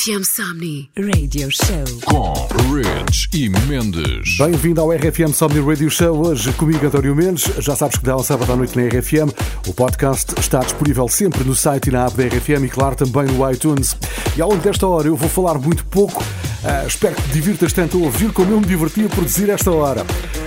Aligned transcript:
RFM 0.00 0.24
Somni 0.24 0.90
Radio 0.96 1.50
Show 1.50 1.84
com 2.06 2.32
Rich 2.72 3.28
e 3.34 3.50
Mendes. 3.68 4.38
Bem-vindo 4.38 4.80
ao 4.80 4.92
RFM 4.92 5.30
Somni 5.34 5.60
Radio 5.60 5.90
Show. 5.90 6.26
Hoje 6.26 6.50
comigo, 6.54 6.86
António 6.86 7.14
Mendes. 7.14 7.44
Já 7.58 7.76
sabes 7.76 7.98
que 7.98 8.04
dá 8.06 8.16
um 8.16 8.22
sábado 8.22 8.50
à 8.50 8.56
noite 8.56 8.78
na 8.78 8.88
RFM. 8.88 9.30
O 9.68 9.74
podcast 9.74 10.32
está 10.40 10.60
disponível 10.60 11.06
sempre 11.06 11.44
no 11.44 11.54
site 11.54 11.88
e 11.88 11.90
na 11.90 12.06
app 12.06 12.16
da 12.16 12.24
RFM 12.24 12.64
e, 12.64 12.68
claro, 12.70 12.96
também 12.96 13.26
no 13.26 13.50
iTunes. 13.52 13.94
E 14.34 14.40
ao 14.40 14.48
longo 14.48 14.62
desta 14.62 14.86
hora 14.86 15.06
eu 15.06 15.16
vou 15.16 15.28
falar 15.28 15.58
muito 15.58 15.84
pouco. 15.84 16.22
Uh, 16.22 16.86
espero 16.86 17.14
que 17.16 17.22
te 17.22 17.32
divirtas 17.32 17.70
tanto 17.74 17.98
a 17.98 18.06
ouvir 18.06 18.32
como 18.32 18.52
eu 18.52 18.60
me 18.60 18.66
diverti 18.66 19.04
a 19.04 19.08
produzir 19.10 19.50
esta 19.50 19.70
hora. 19.70 20.06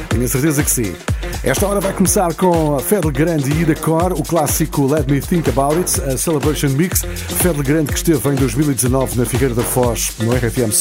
Tenho 0.09 0.25
a 0.25 0.27
certeza 0.27 0.63
que 0.63 0.71
sim. 0.71 0.95
Esta 1.43 1.67
hora 1.67 1.81
vai 1.81 1.91
começar 1.91 2.33
com 2.35 2.79
Fedel 2.79 3.11
Grande 3.11 3.51
e 3.51 3.63
Ida 3.63 3.75
Core, 3.75 4.13
o 4.13 4.23
clássico 4.23 4.87
Let 4.87 5.11
Me 5.11 5.19
Think 5.19 5.49
About 5.49 5.77
It, 5.77 6.01
a 6.01 6.17
Celebration 6.17 6.69
Mix. 6.69 7.01
Fedel 7.01 7.61
Grande 7.61 7.91
que 7.91 7.97
esteve 7.97 8.29
em 8.29 8.35
2019 8.35 9.17
na 9.17 9.25
Figueira 9.25 9.53
da 9.53 9.63
Foz, 9.63 10.13
no 10.19 10.31
RFM 10.33 10.71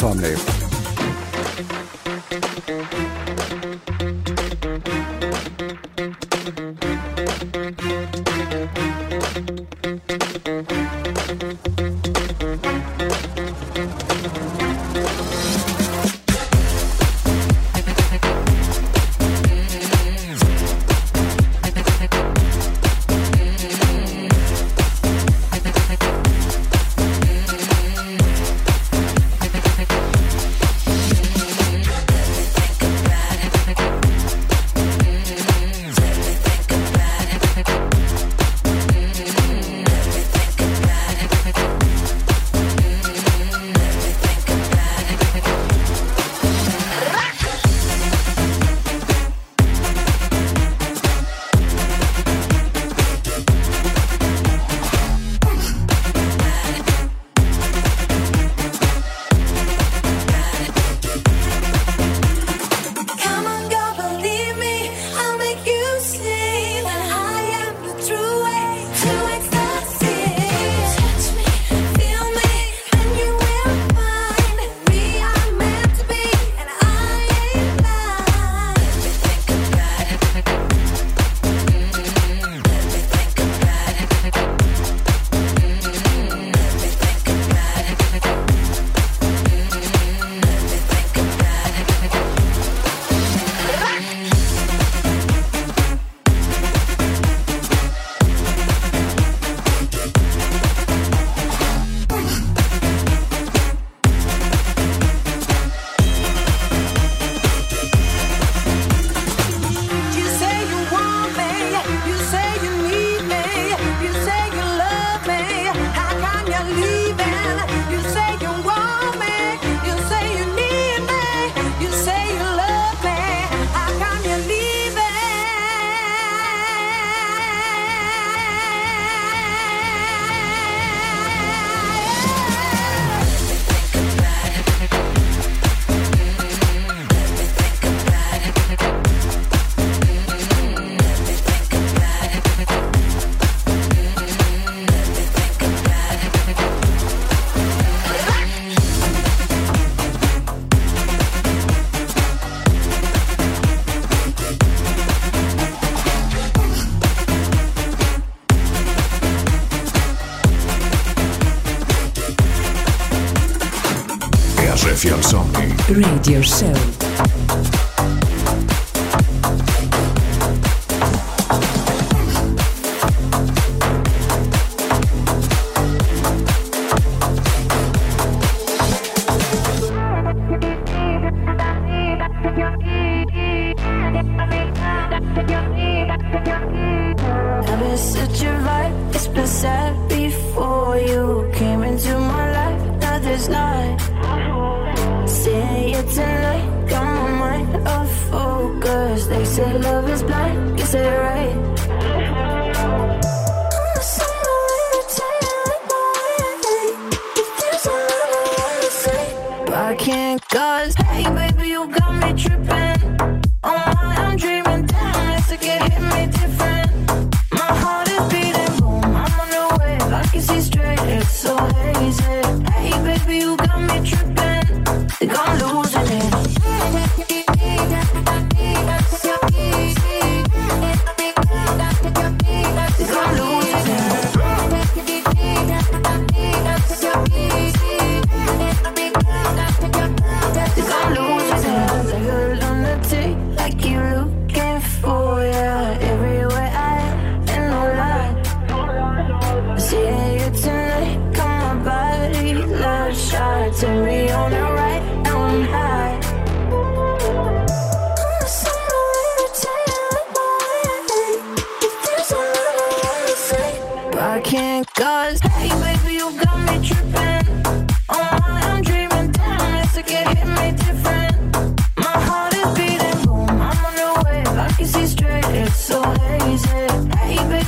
Somni. 165.23 165.75
Radio 165.89 166.43
Show. 166.43 167.92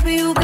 happy 0.05 0.17
you 0.17 0.44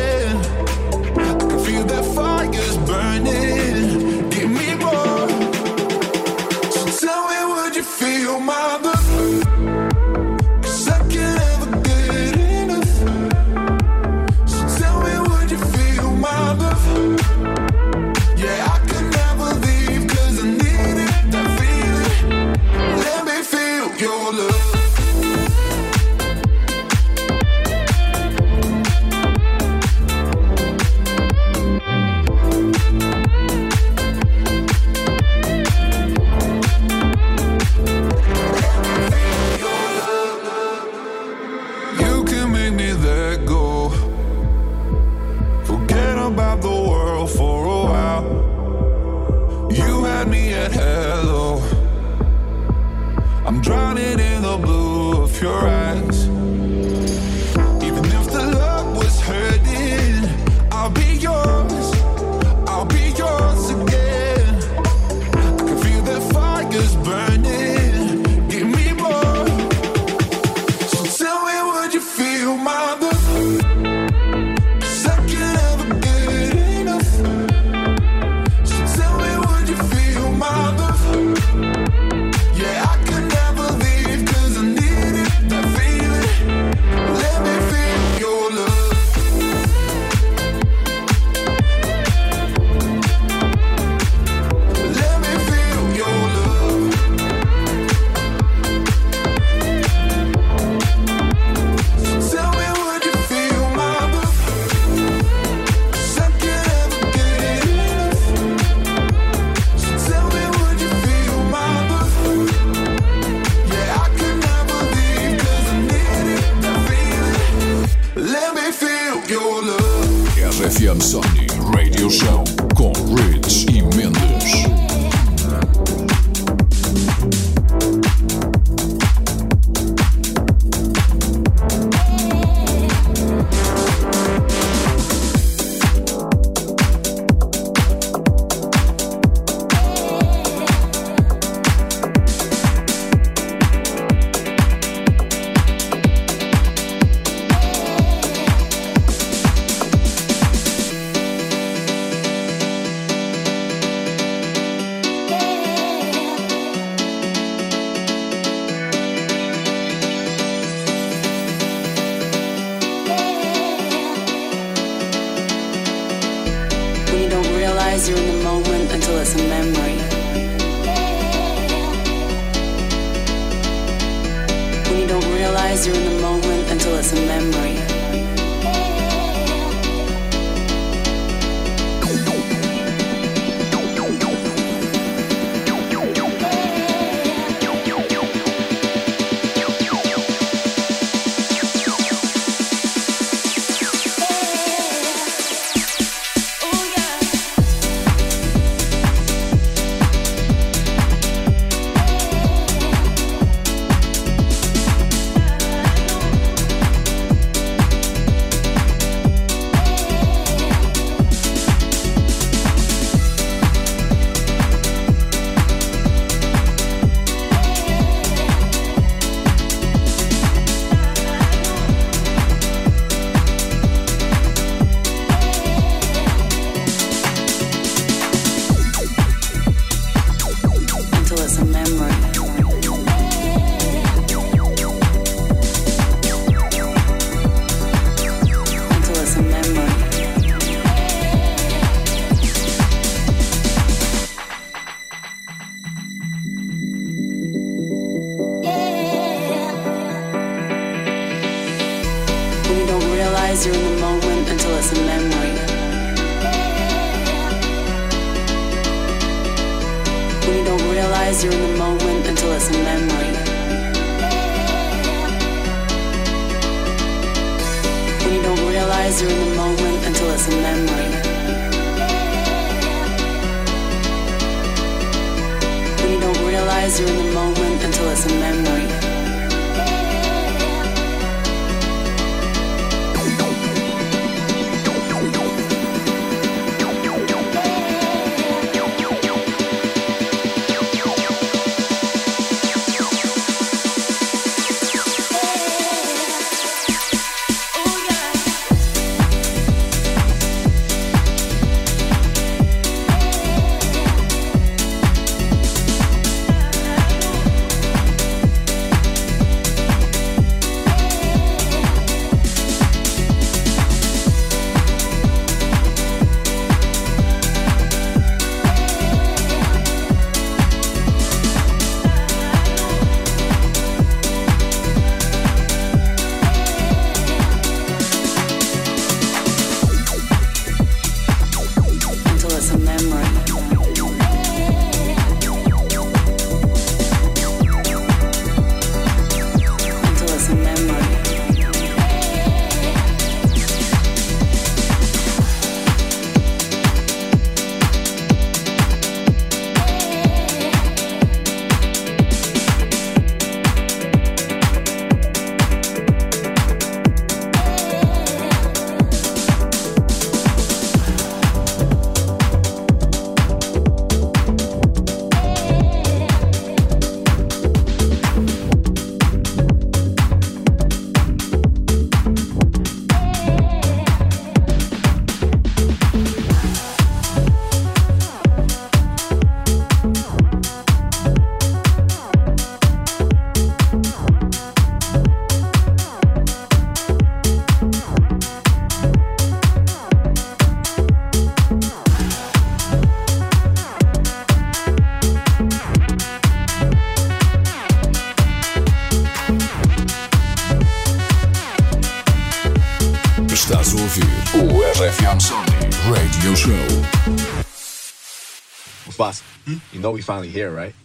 Know 410.01 410.11
we 410.11 410.21
finally 410.21 410.49
here, 410.49 410.71
right? 410.71 410.95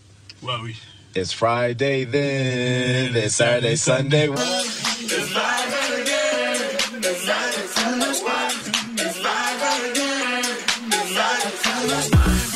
Well, 0.42 0.62
we. 0.62 0.76
It's 1.14 1.32
Friday 1.32 2.04
then. 2.04 3.14
It's 3.14 3.36
Saturday, 3.36 3.76
Sunday. 3.76 4.28
It's 4.28 5.34
live 5.34 6.00
again. 6.00 6.60
It's 7.04 7.28
live 7.28 7.66
I'm 11.46 11.52
counting 11.62 12.10
down. 12.10 12.55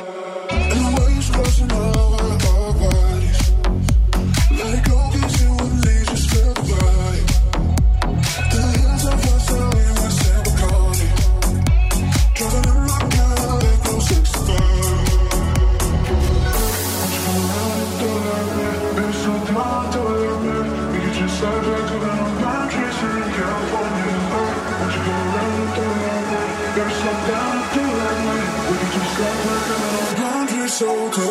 so 30.81 31.11
cold. 31.11 31.30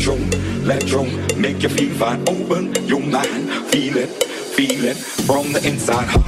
Electro, 0.00 0.16
electro, 0.62 1.04
make 1.36 1.62
you 1.62 1.68
feel 1.68 1.94
fine. 1.96 2.20
Open 2.26 2.72
your 2.86 3.00
mind, 3.00 3.50
feel 3.70 3.98
it, 3.98 4.08
feel 4.08 4.82
it 4.86 4.96
from 4.96 5.52
the 5.52 5.60
inside. 5.68 6.19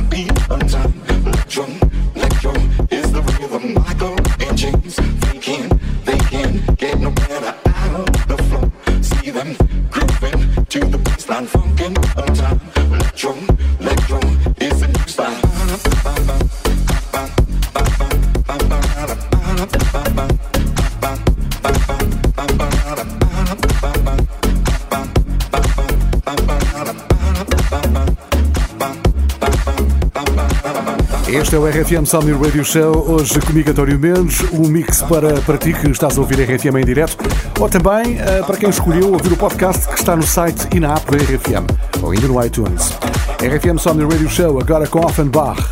Este 31.53 31.57
é 31.57 31.59
o 31.59 31.69
RFM 31.69 32.07
Somni 32.07 32.33
Radio 32.33 32.65
Show. 32.65 33.11
Hoje 33.11 33.39
comigo 33.41 33.71
António 33.71 33.99
Mendes. 33.99 34.41
Um 34.55 34.67
mix 34.69 35.03
para, 35.03 35.35
para 35.43 35.59
ti 35.59 35.75
que 35.75 35.91
estás 35.91 36.17
a 36.17 36.21
ouvir 36.23 36.41
a 36.41 36.45
RFM 36.45 36.79
em 36.79 36.85
direto. 36.87 37.19
Ou 37.61 37.69
também 37.69 38.19
eh, 38.19 38.43
para 38.47 38.57
quem 38.57 38.71
escolheu 38.71 39.13
ouvir 39.13 39.35
o 39.35 39.37
podcast 39.37 39.87
que 39.87 39.99
está 39.99 40.17
no 40.17 40.23
site 40.23 40.67
e 40.75 40.81
na 40.81 40.95
app 40.95 41.05
do 41.11 41.19
RFM. 41.19 41.67
Ou 42.03 42.13
ainda 42.13 42.27
no 42.27 42.43
iTunes. 42.43 42.93
RFM 43.39 43.79
Somni 43.79 44.03
Radio 44.03 44.31
Show, 44.31 44.59
agora 44.59 44.87
com 44.87 45.05
Offenbach. 45.05 45.72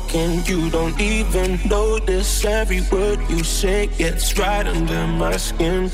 Outspoken, 0.00 0.44
you 0.44 0.70
don't 0.70 0.98
even 1.00 1.58
notice 1.68 2.44
every 2.44 2.80
word 2.92 3.18
you 3.28 3.42
say 3.44 3.86
gets 3.86 4.38
right 4.38 4.66
under 4.66 5.06
my 5.06 5.36
skin. 5.36 5.90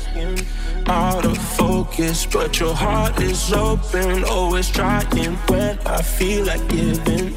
Out 0.87 1.25
of 1.25 1.37
focus, 1.37 2.25
but 2.25 2.59
your 2.59 2.73
heart 2.73 3.19
is 3.21 3.51
open. 3.51 4.23
Always 4.23 4.69
trying 4.69 5.35
when 5.47 5.77
I 5.85 6.01
feel 6.01 6.45
like 6.45 6.65
giving 6.69 7.36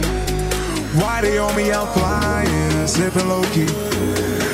Why 0.93 1.21
they 1.21 1.37
on 1.37 1.55
me? 1.55 1.71
I'm 1.71 1.87
flying, 1.87 2.87
slipping 2.87 3.29
low 3.29 3.43
key. 3.53 3.67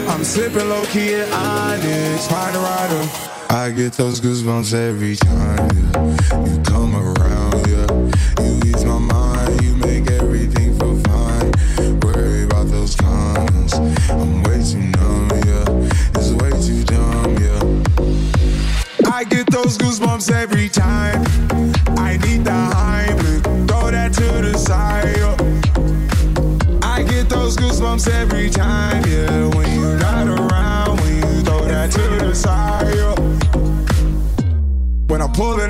I'm 0.08 0.24
slipping 0.24 0.70
low 0.70 0.86
key 0.86 1.16
at 1.16 1.32
Onyx, 1.34 2.30
a 2.30 2.60
rider. 2.60 3.10
I 3.50 3.72
get 3.72 3.94
those 3.94 4.22
goosebumps 4.22 4.72
every 4.74 5.16
time 5.16 5.70
yeah. 5.76 6.46
you 6.46 6.62
come 6.62 6.96
around. 6.96 7.68
Yeah, 7.68 8.44
you 8.44 8.62
ease 8.66 8.86
my 8.86 9.00
mind, 9.00 9.27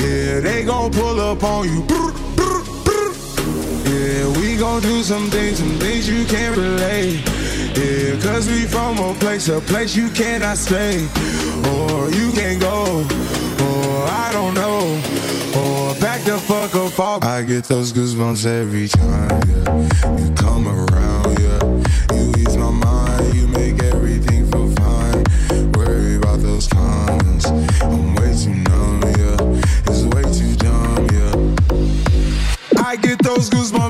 Yeah, 0.00 0.40
they 0.40 0.64
gon' 0.64 0.90
pull 0.90 1.20
up 1.20 1.42
on 1.44 1.68
you. 1.68 1.86
Yeah, 3.84 4.28
we 4.40 4.56
gon' 4.56 4.80
do 4.80 5.02
some 5.02 5.28
things, 5.30 5.58
some 5.58 5.78
things 5.78 6.08
you 6.08 6.24
can't 6.24 6.56
relate. 6.56 7.20
Yeah, 7.76 8.20
cause 8.20 8.48
we 8.48 8.66
from 8.66 8.98
a 8.98 9.14
place, 9.14 9.48
a 9.48 9.60
place 9.60 9.94
you 9.94 10.08
cannot 10.10 10.56
stay. 10.56 11.06
Or 11.72 12.08
you 12.10 12.32
can't 12.32 12.60
go, 12.60 13.04
or 13.66 14.06
I 14.24 14.30
don't 14.32 14.54
know. 14.54 14.80
Or 15.60 15.94
back 16.00 16.22
the 16.24 16.38
fuck 16.38 16.74
up. 16.74 17.24
I 17.24 17.42
get 17.42 17.64
those 17.64 17.92
goosebumps 17.92 18.46
every 18.46 18.88
time, 18.88 19.42
yeah. 19.48 20.16
You 20.18 20.32
come 20.34 20.66
around, 20.66 21.38
yeah. 21.40 21.49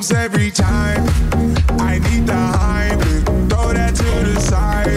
Every 0.09 0.51
time. 0.51 1.05
I 1.79 1.99
need 1.99 2.27
throw 2.27 3.73
that 3.75 3.95
to 3.97 4.33
the 4.33 4.41
side. 4.41 4.89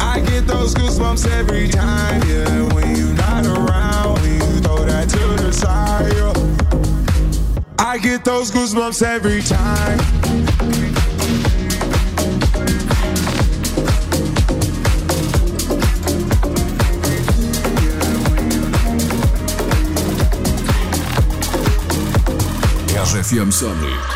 I 0.00 0.20
get 0.20 0.46
those 0.46 0.74
goosebumps 0.74 1.30
every 1.30 1.68
time, 1.68 2.22
yeah. 2.26 2.72
When 2.72 2.96
you're 2.96 3.14
not 3.14 3.44
around, 3.44 4.22
when 4.22 4.32
you 4.32 4.60
throw 4.60 4.86
that 4.86 5.10
to 5.10 5.42
the 5.44 5.52
side. 5.52 6.14
I 7.78 7.98
get 7.98 8.24
those 8.24 8.50
goosebumps 8.50 9.02
every 9.02 9.42
time. 9.42 10.15
RFM 23.26 23.50
Somni. 23.50 24.15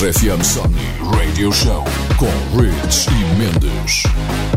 RFM 0.00 0.42
Somni 0.42 0.80
Radio 1.14 1.52
Show 1.52 1.84
com 2.16 2.58
Rich 2.58 3.06
e 3.10 3.36
Mendes. 3.36 4.49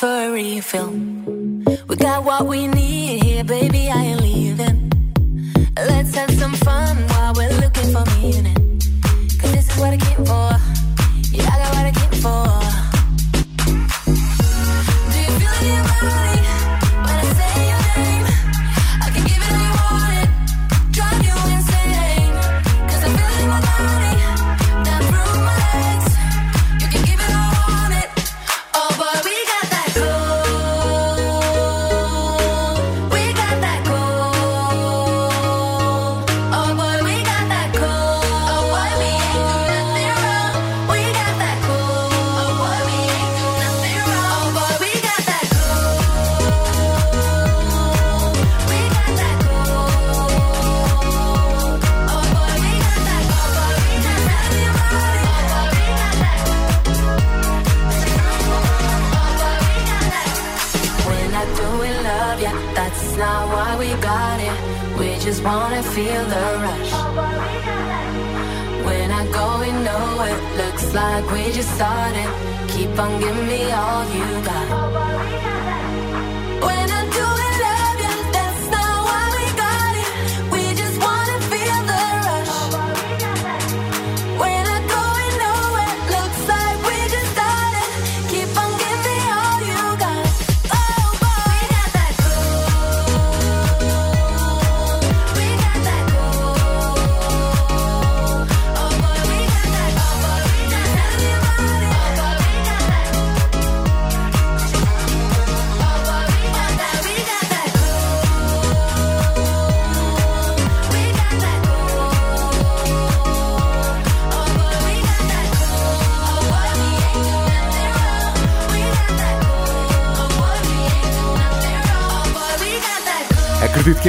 for 0.00 0.32
refill. 0.32 1.29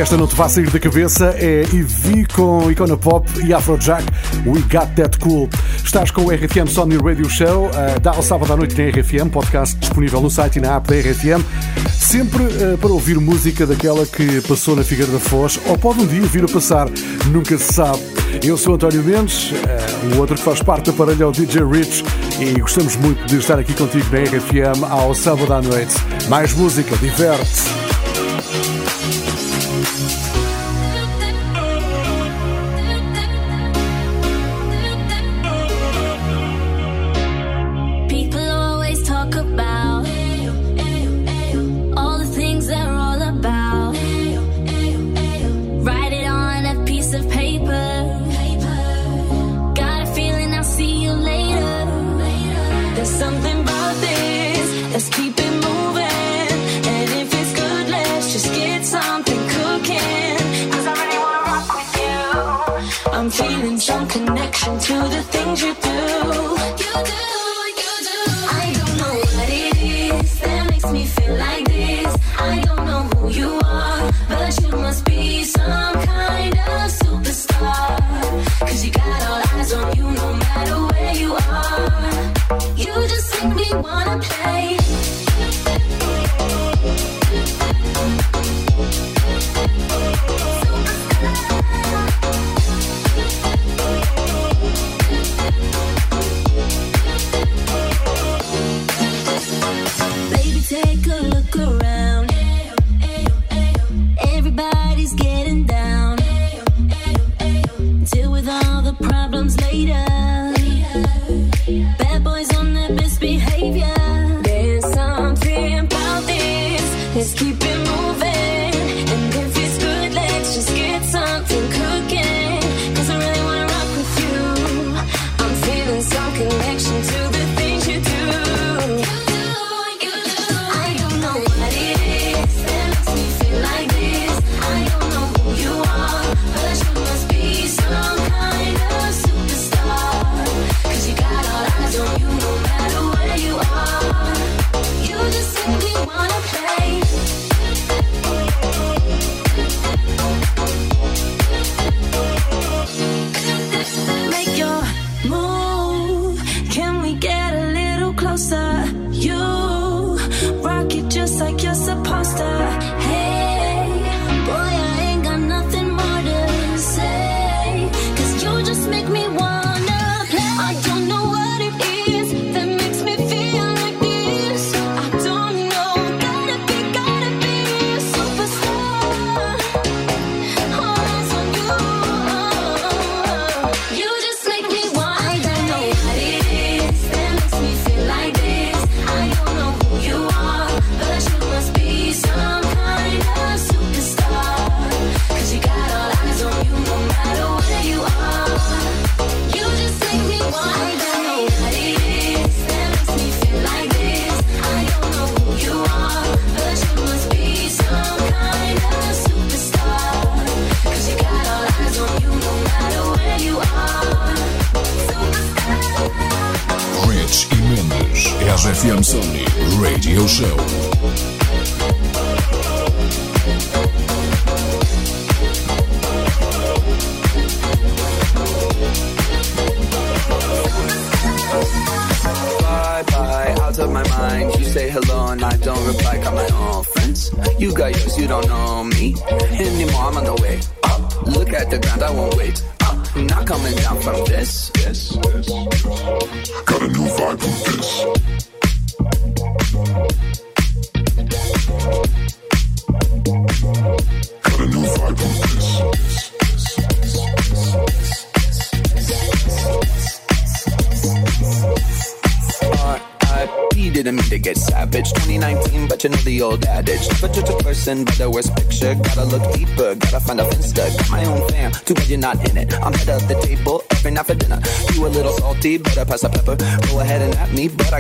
Esta 0.01 0.17
não 0.17 0.25
te 0.25 0.35
vá 0.35 0.49
sair 0.49 0.67
da 0.67 0.79
cabeça 0.79 1.35
é 1.37 1.61
Ivy 1.71 2.25
com 2.33 2.71
Icona 2.71 2.97
Pop 2.97 3.29
e 3.45 3.53
Afrojack 3.53 4.03
We 4.47 4.59
Got 4.61 4.95
That 4.95 5.19
Cool. 5.19 5.47
Estás 5.83 6.09
com 6.09 6.25
o 6.25 6.31
RFM 6.31 6.67
Sony 6.67 6.97
Radio 6.97 7.29
Show, 7.29 7.67
uh, 7.67 7.99
dá 8.01 8.09
ao 8.09 8.23
sábado 8.23 8.51
à 8.51 8.57
noite 8.57 8.75
na 8.75 8.89
RFM, 8.89 9.29
podcast 9.29 9.77
disponível 9.77 10.19
no 10.19 10.29
site 10.31 10.55
e 10.55 10.59
na 10.59 10.77
app 10.77 10.87
da 10.87 10.95
RFM, 10.95 11.45
sempre 11.91 12.41
uh, 12.41 12.77
para 12.79 12.89
ouvir 12.89 13.19
música 13.19 13.67
daquela 13.67 14.03
que 14.07 14.41
passou 14.41 14.75
na 14.75 14.83
Figueira 14.83 15.11
da 15.11 15.19
Foz 15.19 15.59
ou 15.67 15.77
pode 15.77 15.99
um 15.99 16.07
dia 16.07 16.21
vir 16.21 16.45
a 16.45 16.47
passar, 16.47 16.87
nunca 17.27 17.55
se 17.59 17.71
sabe. 17.71 18.01
Eu 18.43 18.57
sou 18.57 18.73
António 18.73 19.03
Mendes, 19.03 19.51
uh, 19.51 20.15
o 20.15 20.19
outro 20.19 20.35
que 20.35 20.41
faz 20.41 20.63
parte 20.63 20.89
da 20.89 20.97
parelha 20.97 21.25
é 21.25 21.27
o 21.27 21.31
DJ 21.31 21.63
Rich 21.63 22.03
e 22.39 22.59
gostamos 22.59 22.95
muito 22.95 23.23
de 23.27 23.37
estar 23.37 23.59
aqui 23.59 23.75
contigo 23.75 24.05
na 24.11 24.23
RFM 24.23 24.83
ao 24.89 25.13
sábado 25.13 25.53
à 25.53 25.61
noite. 25.61 25.93
Mais 26.27 26.53
música, 26.53 26.97
diverte. 26.97 27.80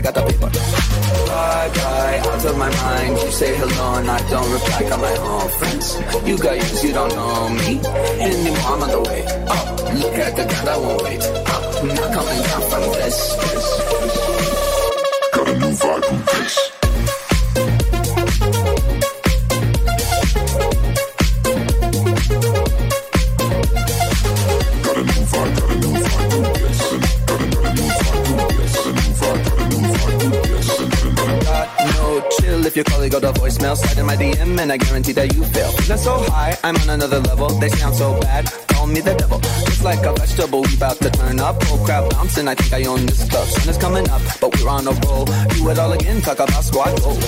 Got 0.01 0.15
the 0.15 0.30
voicemail, 33.71 33.77
slide 33.77 33.99
in 33.99 34.05
my 34.05 34.15
DM 34.15 34.59
and 34.59 34.71
I 34.71 34.77
guarantee 34.77 35.11
that 35.13 35.33
you 35.33 35.43
fail. 35.43 35.71
Feeling 35.71 35.97
so 35.97 36.17
high, 36.29 36.57
I'm 36.63 36.75
on 36.75 36.89
another 36.89 37.19
level. 37.19 37.49
They 37.59 37.69
sound 37.69 37.95
so 37.95 38.19
bad, 38.19 38.51
call 38.69 38.87
me 38.87 39.01
the 39.01 39.13
devil. 39.13 39.39
Just 39.39 39.83
like 39.83 40.05
a 40.05 40.13
vegetable, 40.13 40.61
we 40.63 40.75
about 40.75 40.97
to 40.97 41.09
turn 41.09 41.39
up. 41.39 41.57
Oh 41.67 41.83
crap, 41.85 42.09
bouncing, 42.11 42.47
I 42.47 42.55
think 42.55 42.73
I 42.73 42.89
own 42.89 43.05
this 43.05 43.27
club. 43.29 43.47
Sun 43.47 43.69
is 43.69 43.77
coming 43.77 44.09
up, 44.09 44.21
but 44.39 44.55
we're 44.57 44.69
on 44.69 44.87
a 44.87 44.91
roll. 44.91 45.25
Do 45.25 45.69
it 45.69 45.79
all 45.79 45.91
again, 45.93 46.21
talk 46.21 46.39
about 46.39 46.63
squad 46.63 46.99
goals. 47.01 47.19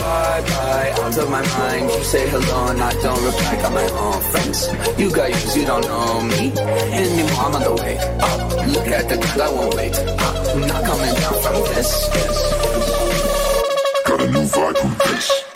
Bye 0.00 0.42
bye, 0.46 0.92
out 1.02 1.18
of 1.18 1.30
my 1.30 1.42
mind. 1.58 1.90
You 1.90 2.04
say 2.04 2.28
hello 2.28 2.68
and 2.68 2.80
I 2.80 2.92
don't 3.02 3.22
reply. 3.24 3.56
Got 3.62 3.72
my 3.72 3.88
own 3.90 4.20
friends. 4.30 4.68
You 4.98 5.10
got 5.10 5.30
yours, 5.30 5.56
you 5.56 5.64
don't 5.66 5.82
know 5.82 6.22
me 6.22 6.52
anymore. 6.92 7.44
I'm 7.46 7.54
on 7.54 7.62
the 7.62 7.74
way 7.82 7.98
up. 7.98 8.66
Look 8.66 8.88
at 8.88 9.08
the 9.08 9.16
ground, 9.18 9.42
I 9.42 9.50
won't 9.52 9.74
wait. 9.74 9.98
I'm 9.98 10.60
not 10.66 10.84
coming 10.84 11.14
down 11.14 11.36
from 11.42 11.54
this. 11.74 12.08
this 12.08 12.56
got 14.06 14.20
a 14.20 14.30
new 14.30 14.46
vibe 14.46 14.78
from 14.78 14.96
this. 14.98 15.55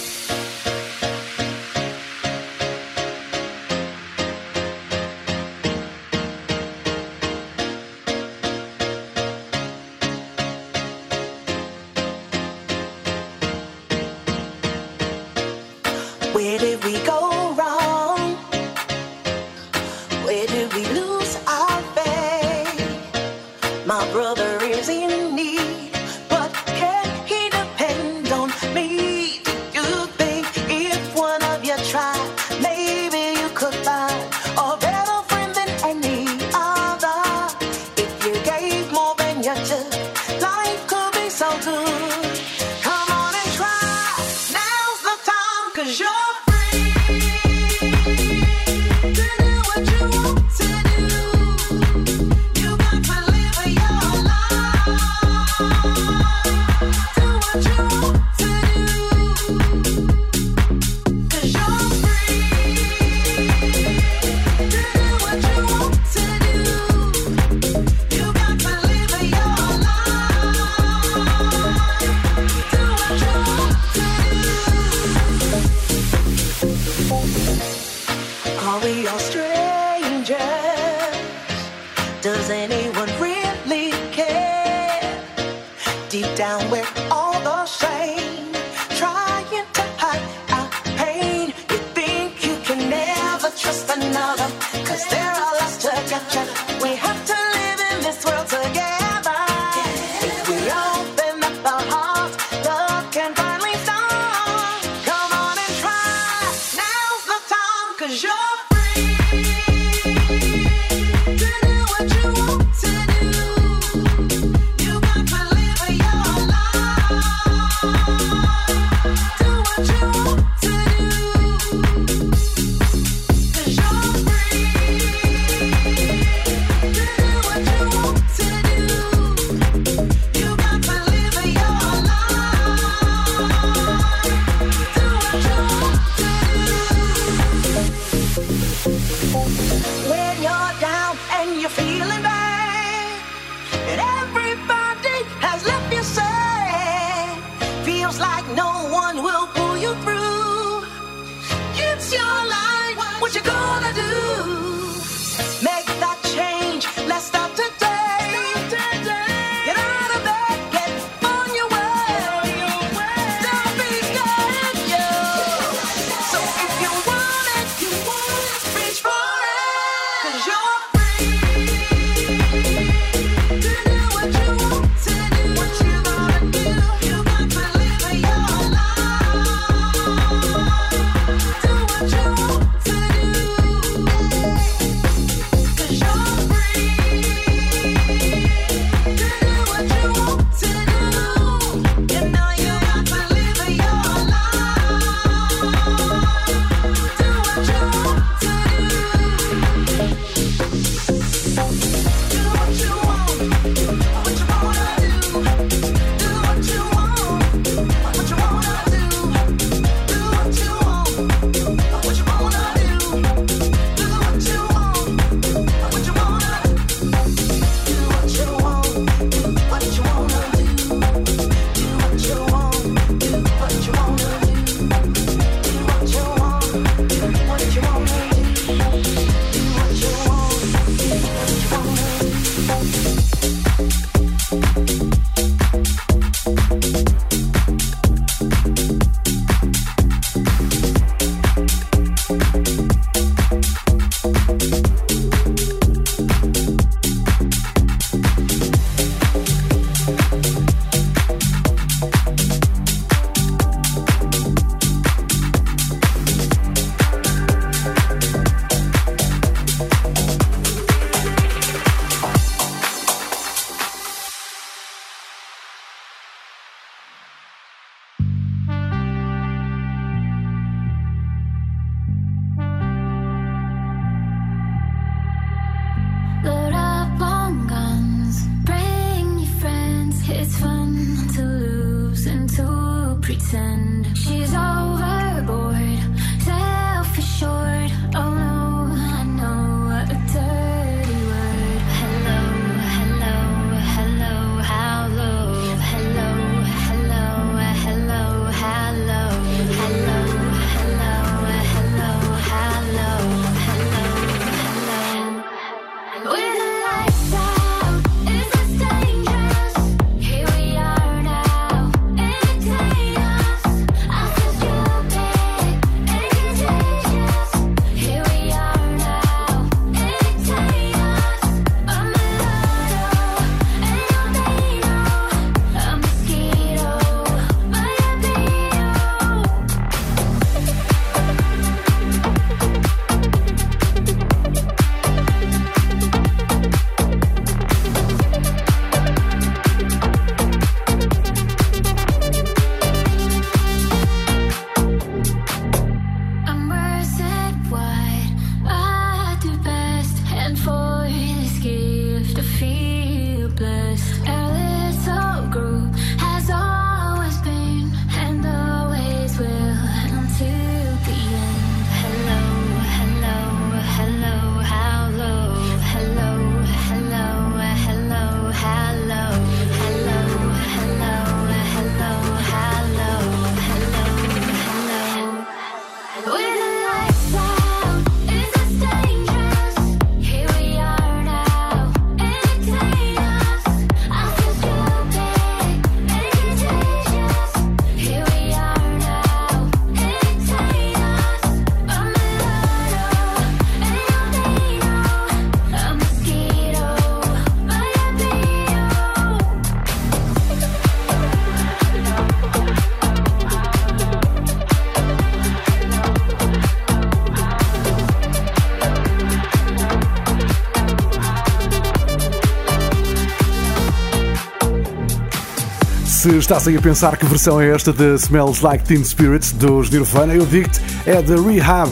Se 416.21 416.37
estás 416.37 416.67
aí 416.67 416.77
a 416.77 416.79
pensar 416.79 417.17
que 417.17 417.25
versão 417.25 417.59
é 417.59 417.71
esta 417.71 417.91
de 417.91 418.13
Smells 418.13 418.63
Like 418.63 418.83
Teen 418.83 419.03
Spirit 419.03 419.55
dos 419.55 419.89
Nirvana, 419.89 420.35
eu 420.35 420.45
digo-te, 420.45 420.79
é 421.07 421.19
da 421.19 421.35
Rehab. 421.35 421.89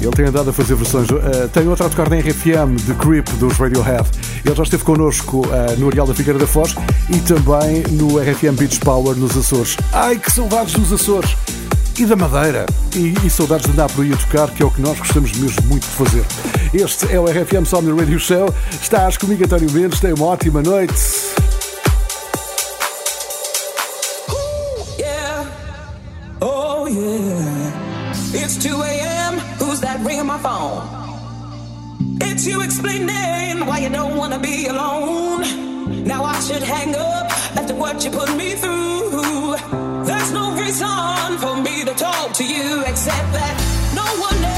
Ele 0.00 0.10
tem 0.12 0.24
andado 0.24 0.48
a 0.48 0.52
fazer 0.54 0.74
versões. 0.76 1.06
Uh, 1.10 1.46
tem 1.52 1.68
outra 1.68 1.84
a 1.84 1.90
tocar 1.90 2.08
na 2.08 2.16
RFM, 2.16 2.74
de 2.86 2.94
Creep, 2.94 3.28
dos 3.38 3.58
Radiohead. 3.58 4.08
Ele 4.42 4.54
já 4.54 4.62
esteve 4.62 4.82
connosco 4.82 5.46
uh, 5.48 5.78
no 5.78 5.88
Areal 5.88 6.06
da 6.06 6.14
Figueira 6.14 6.38
da 6.38 6.46
Foz 6.46 6.74
e 7.10 7.18
também 7.20 7.82
no 7.90 8.18
RFM 8.18 8.58
Beach 8.58 8.80
Power 8.80 9.14
nos 9.14 9.36
Açores. 9.36 9.76
Ai, 9.92 10.18
que 10.18 10.32
saudades 10.32 10.72
dos 10.72 10.90
Açores! 10.94 11.36
E 11.98 12.06
da 12.06 12.16
Madeira. 12.16 12.64
E, 12.94 13.12
e 13.26 13.28
saudades 13.28 13.66
de 13.66 13.72
andar 13.72 13.90
por 13.90 14.06
aí 14.06 14.12
a 14.14 14.16
tocar, 14.16 14.48
que 14.52 14.62
é 14.62 14.64
o 14.64 14.70
que 14.70 14.80
nós 14.80 14.98
gostamos 14.98 15.36
mesmo 15.36 15.62
muito 15.66 15.82
de 15.82 15.92
fazer. 15.92 16.24
Este 16.72 17.12
é 17.12 17.20
o 17.20 17.26
RFM 17.26 17.66
Somni 17.66 17.90
Radio 17.90 18.18
Show. 18.18 18.54
Estás 18.80 19.18
comigo, 19.18 19.44
António 19.44 19.70
Mendes. 19.70 20.00
Tenha 20.00 20.14
uma 20.14 20.28
ótima 20.28 20.62
noite. 20.62 20.94
you 32.46 32.60
explaining 32.62 33.66
why 33.66 33.78
you 33.78 33.88
don't 33.88 34.16
wanna 34.16 34.38
be 34.38 34.66
alone. 34.66 35.42
Now 36.04 36.24
I 36.24 36.38
should 36.40 36.62
hang 36.62 36.94
up 36.94 37.26
after 37.56 37.74
what 37.74 38.04
you 38.04 38.10
put 38.10 38.34
me 38.36 38.54
through. 38.54 39.56
There's 40.04 40.32
no 40.32 40.52
reason 40.54 41.38
for 41.38 41.56
me 41.56 41.84
to 41.84 41.94
talk 41.94 42.32
to 42.34 42.44
you 42.44 42.82
except 42.86 43.32
that 43.32 43.54
no 43.94 44.06
one 44.20 44.44
else. 44.44 44.55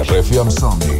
RFM 0.00 0.50
Somnii. 0.50 0.99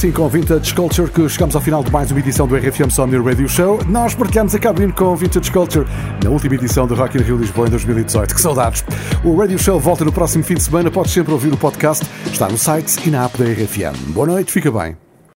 assim 0.00 0.12
com 0.12 0.26
Vintage 0.30 0.72
Culture 0.72 1.10
que 1.10 1.28
chegamos 1.28 1.54
ao 1.54 1.60
final 1.60 1.84
de 1.84 1.92
mais 1.92 2.10
uma 2.10 2.20
edição 2.20 2.48
do 2.48 2.56
RFM 2.56 2.88
Somni 2.88 3.18
Radio 3.18 3.46
Show. 3.46 3.80
Nós 3.86 4.14
partilhamos 4.14 4.54
a 4.54 4.58
cabine 4.58 4.90
com 4.94 5.14
Vintage 5.14 5.52
Culture 5.52 5.86
na 6.24 6.30
última 6.30 6.54
edição 6.54 6.86
do 6.86 6.94
Rock 6.94 7.18
in 7.18 7.20
Rio 7.20 7.36
Lisboa 7.36 7.66
em 7.66 7.70
2018. 7.70 8.34
Que 8.34 8.40
saudades! 8.40 8.82
O 9.22 9.36
Radio 9.36 9.58
Show 9.58 9.78
volta 9.78 10.02
no 10.02 10.10
próximo 10.10 10.42
fim 10.42 10.54
de 10.54 10.62
semana. 10.62 10.90
Podes 10.90 11.12
sempre 11.12 11.34
ouvir 11.34 11.52
o 11.52 11.56
podcast. 11.58 12.06
Está 12.24 12.48
no 12.48 12.56
site 12.56 13.06
e 13.06 13.10
na 13.10 13.26
app 13.26 13.36
da 13.36 13.44
RFM. 13.44 14.14
Boa 14.14 14.26
noite, 14.26 14.50
fica 14.50 14.72
bem. 14.72 15.09